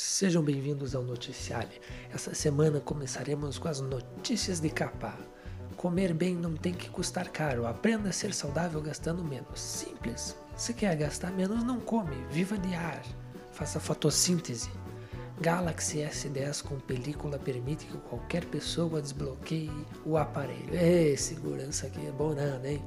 [0.00, 1.80] Sejam bem-vindos ao Noticiário.
[2.14, 5.18] Essa semana começaremos com as notícias de capa.
[5.76, 7.66] Comer bem não tem que custar caro.
[7.66, 9.60] Aprenda a ser saudável gastando menos.
[9.60, 10.36] Simples.
[10.56, 12.14] Se quer gastar menos, não come.
[12.30, 13.02] Viva de ar.
[13.50, 14.70] Faça fotossíntese.
[15.40, 20.76] Galaxy S10 com película permite que qualquer pessoa desbloqueie o aparelho.
[20.76, 22.84] Ei, segurança aqui é bom nada, hein?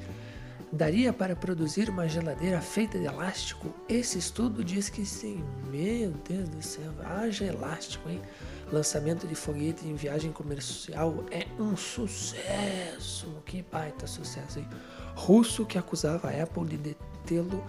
[0.72, 3.74] Daria para produzir uma geladeira feita de elástico?
[3.90, 5.44] Esse estudo diz que sim.
[5.70, 8.22] Meu Deus do céu, haja elástico, hein?
[8.72, 13.28] Lançamento de foguete em viagem comercial é um sucesso.
[13.46, 14.68] Que baita sucesso, hein?
[15.14, 17.62] Russo que acusava a Apple de detê-lo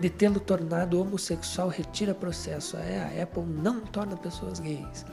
[0.00, 2.76] de tê-lo tornado homossexual retira processo.
[2.78, 5.04] É, a Apple não torna pessoas gays.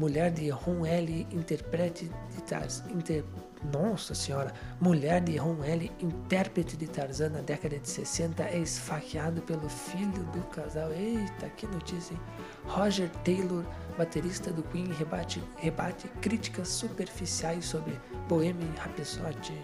[0.00, 1.26] Mulher de Ron L.
[1.30, 2.90] interprete de Tarzan.
[2.90, 3.22] Inter,
[3.70, 4.50] nossa senhora!
[4.80, 5.92] Mulher de Ron L.
[6.00, 10.90] intérprete de Tarzan na década de 60 é esfaqueado pelo filho do casal.
[10.90, 12.14] Eita, que notícia!
[12.14, 12.20] Hein?
[12.64, 13.62] Roger Taylor,
[13.98, 17.92] baterista do Queen, rebate, rebate críticas superficiais sobre
[18.26, 19.62] Bohemian Rhapsody.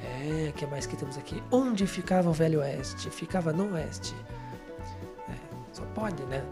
[0.00, 1.42] É, que mais que temos aqui?
[1.50, 3.10] Onde ficava o Velho Oeste?
[3.10, 4.14] Ficava no Oeste.
[5.28, 5.34] É,
[5.72, 6.44] só pode, né?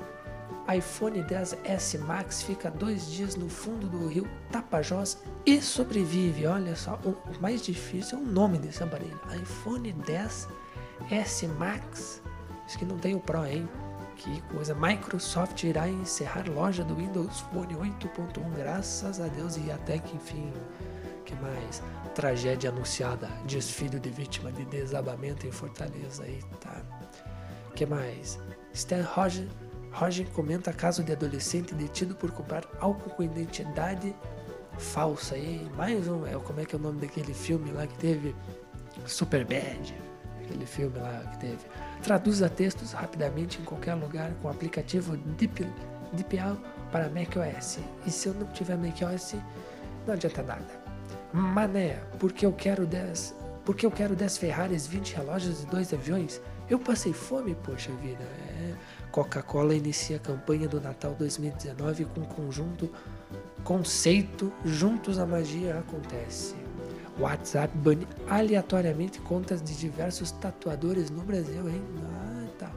[0.72, 6.46] iPhone 10S Max fica dois dias no fundo do rio Tapajós e sobrevive.
[6.46, 9.20] Olha só, o mais difícil é o nome desse aparelho.
[9.42, 12.22] iPhone 10S Max.
[12.64, 13.68] Acho que não tem o Pro, hein?
[14.16, 14.74] Que coisa.
[14.74, 20.50] Microsoft irá encerrar loja do Windows Phone 8.1, graças a Deus, e até que enfim.
[21.26, 21.82] que mais?
[22.14, 23.28] Tragédia anunciada.
[23.44, 26.26] Desfile de vítima de desabamento em Fortaleza.
[26.26, 26.86] Eita.
[27.74, 28.38] que mais?
[28.72, 29.46] Stan Roger
[29.94, 34.14] Roger comenta caso de adolescente detido por comprar álcool com identidade
[34.76, 35.36] falsa.
[35.36, 38.34] E mais um, é, como é que é o nome daquele filme lá que teve?
[39.06, 39.94] Super Bad.
[40.42, 41.60] Aquele filme lá que teve.
[42.02, 45.64] Traduza textos rapidamente em qualquer lugar com o aplicativo Deep,
[46.12, 46.56] DeepL
[46.90, 47.78] para macOS.
[48.04, 49.36] E se eu não tiver macOS,
[50.06, 50.84] não adianta nada.
[51.32, 53.34] Mané, porque eu quero 10,
[53.64, 56.40] porque eu quero 10 Ferraris, 20 relógios e 2 aviões?
[56.68, 58.22] Eu passei fome, poxa vida.
[58.22, 58.74] É,
[59.14, 62.90] Coca-Cola inicia a campanha do Natal 2019 com o conjunto
[63.62, 66.56] conceito Juntos a Magia Acontece.
[67.20, 71.80] WhatsApp bane aleatoriamente contas de diversos tatuadores no Brasil, hein?
[72.02, 72.72] Ah, tá.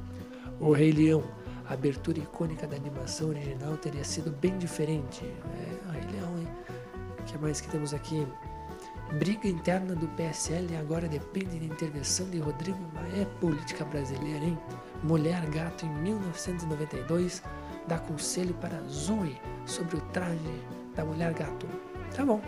[0.60, 1.24] O Rei Leão,
[1.68, 5.26] a abertura icônica da animação original teria sido bem diferente.
[5.26, 6.48] É, o Rei Leão, hein?
[7.20, 8.28] O que mais que temos aqui?
[9.14, 13.24] Briga interna do PSL agora depende da intervenção de Rodrigo Maia.
[13.24, 14.60] É política brasileira, hein?
[15.04, 17.44] Mulher Gato, em 1992,
[17.88, 20.64] dá conselho para Zoe sobre o traje
[20.96, 21.68] da Mulher Gato.
[22.16, 22.42] Tá bom.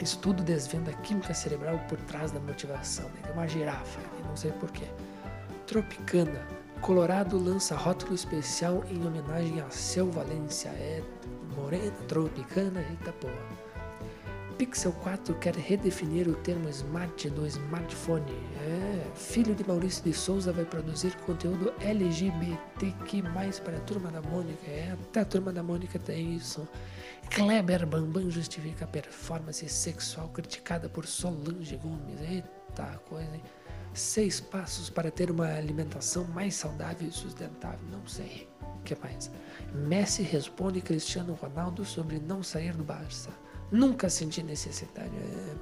[0.00, 3.06] Estudo desvenda a química cerebral por trás da motivação.
[3.06, 3.20] Né?
[3.22, 4.86] Tem uma girafa, não sei porquê.
[5.66, 6.46] Tropicana.
[6.80, 10.68] Colorado lança rótulo especial em homenagem a Seu Valência.
[10.68, 11.02] É
[11.56, 13.67] morena, tropicana, eita porra.
[14.58, 18.32] Pixel 4 quer redefinir o termo smart do smartphone.
[18.60, 23.22] É, filho de Maurício de Souza vai produzir conteúdo LGBTQ+,
[23.64, 24.66] para a Turma da Mônica.
[24.66, 26.66] É, até a Turma da Mônica tem isso.
[27.30, 32.20] Kleber Bambam justifica a performance sexual criticada por Solange Gomes.
[32.20, 33.42] Eita coisa, hein?
[33.94, 37.86] Seis passos para ter uma alimentação mais saudável e sustentável.
[37.92, 38.48] Não sei.
[38.60, 39.30] O que mais?
[39.72, 43.30] Messi responde Cristiano Ronaldo sobre não sair do Barça.
[43.70, 45.10] Nunca senti necessidade.
[45.14, 45.54] É,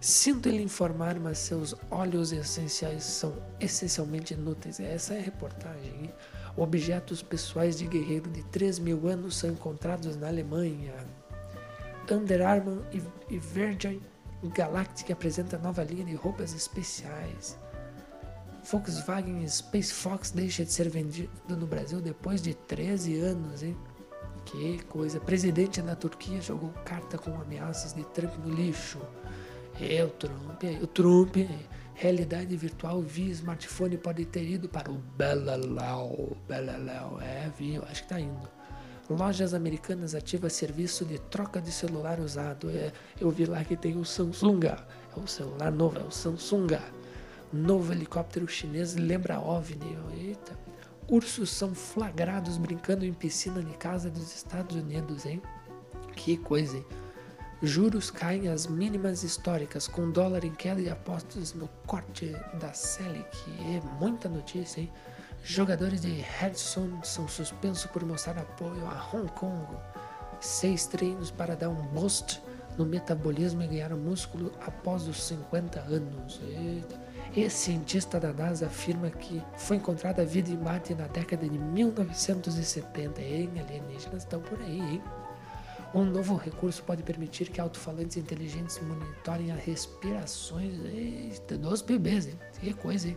[0.00, 4.80] sinto ele informar, mas seus óleos essenciais são essencialmente inúteis.
[4.80, 6.12] Essa é a reportagem.
[6.56, 10.94] Objetos pessoais de guerreiro de 3 mil anos são encontrados na Alemanha.
[12.10, 13.02] Under Armour e,
[13.34, 14.00] e Virgin
[14.54, 17.58] Galactic apresenta nova linha de roupas especiais.
[18.70, 23.76] Volkswagen Space Fox deixa de ser vendido no Brasil depois de 13 anos, hein?
[24.46, 25.18] Que coisa.
[25.18, 29.00] Presidente da Turquia jogou carta com ameaças de Trump no lixo.
[29.80, 31.36] É, o Trump, o Trump,
[31.94, 36.36] realidade virtual via smartphone pode ter ido para o Beleléu.
[36.48, 38.48] Beleléu, é, viu, acho que tá indo.
[39.10, 42.70] Lojas americanas ativa serviço de troca de celular usado.
[42.70, 44.66] É, eu vi lá que tem o Samsung.
[44.66, 46.78] É o celular novo, é o Samsung.
[47.52, 49.98] Novo helicóptero chinês lembra OVNI.
[50.18, 50.58] Eita.
[51.08, 55.40] Ursos são flagrados brincando em piscina de casa dos Estados Unidos, hein?
[56.16, 56.86] Que coisa, hein?
[57.62, 63.36] Juros caem às mínimas históricas, com dólar em queda e apostas no corte da Selic.
[63.60, 64.92] É muita notícia, hein?
[65.44, 69.76] Jogadores de Hearthstone são suspensos por mostrar apoio a Hong Kong.
[70.40, 72.42] Seis treinos para dar um boost
[72.76, 76.40] no metabolismo e ganhar músculo após os 50 anos.
[76.42, 77.06] Eita.
[77.36, 83.20] Esse cientista da NASA afirma que foi encontrada vida em Marte na década de 1970.
[83.20, 83.50] Hein?
[83.58, 85.02] Alienígenas estão por aí, hein?
[85.94, 92.26] Um novo recurso pode permitir que alto-falantes inteligentes monitorem as respirações eita, dos bebês.
[92.26, 92.38] Hein?
[92.60, 93.16] Que coisa, hein?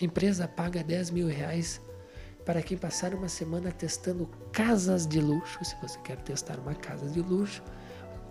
[0.00, 1.80] Empresa paga 10 mil reais
[2.44, 5.64] para quem passar uma semana testando casas de luxo.
[5.64, 7.62] Se você quer testar uma casa de luxo,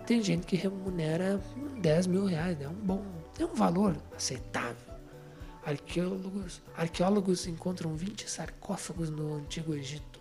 [0.06, 1.40] tem gente que remunera
[1.80, 2.68] 10 mil reais, é né?
[2.68, 3.02] um bom,
[3.38, 4.94] é um valor aceitável.
[5.64, 10.20] Arqueólogos, arqueólogos encontram 20 sarcófagos no Antigo Egito.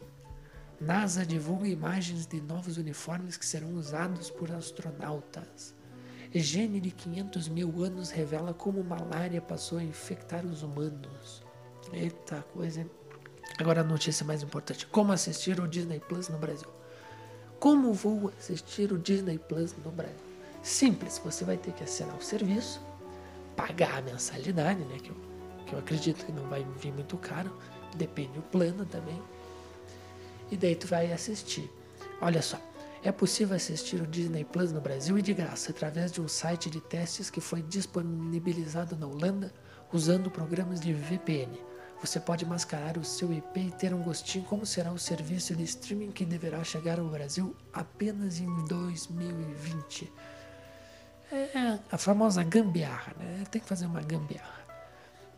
[0.79, 5.75] NASA divulga imagens de novos uniformes que serão usados por astronautas.
[6.33, 11.43] Gene de 500 mil anos revela como malária passou a infectar os humanos.
[11.91, 12.85] Eita coisa.
[13.59, 16.69] Agora a notícia mais importante: como assistir o Disney Plus no Brasil?
[17.63, 20.17] Como vou assistir o Disney Plus no Brasil?
[20.61, 22.81] Simples, você vai ter que assinar o serviço,
[23.55, 24.97] pagar a mensalidade, né?
[25.01, 25.15] Que eu,
[25.65, 27.57] que eu acredito que não vai vir muito caro,
[27.95, 29.17] depende do plano também.
[30.51, 31.71] E daí tu vai assistir.
[32.19, 32.59] Olha só,
[33.01, 36.69] é possível assistir o Disney Plus no Brasil e de graça através de um site
[36.69, 39.53] de testes que foi disponibilizado na Holanda
[39.93, 41.57] usando programas de VPN.
[42.03, 45.63] Você pode mascarar o seu IP e ter um gostinho como será o serviço de
[45.63, 50.11] streaming que deverá chegar ao Brasil apenas em 2020.
[51.31, 53.45] É a famosa gambiarra, né?
[53.49, 54.65] Tem que fazer uma gambiarra.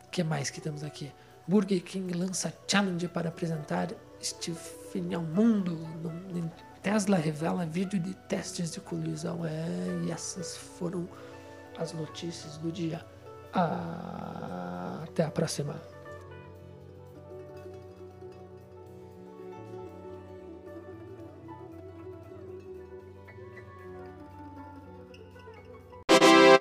[0.08, 1.12] O que mais que temos aqui?
[1.48, 3.90] Burger King lança challenge para apresentar
[4.92, 5.88] fim ao mundo.
[6.82, 9.46] Tesla revela vídeo de testes de colisão.
[9.46, 11.08] É, e essas foram
[11.78, 13.06] as notícias do dia.
[13.54, 15.80] Ah, até a próxima.